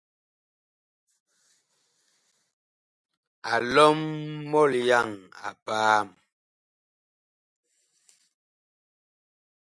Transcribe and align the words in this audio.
A 3.51 3.53
lɔm 3.73 3.99
mɔlyaŋ 4.51 5.09
a 5.47 5.49
paam. 5.65 6.07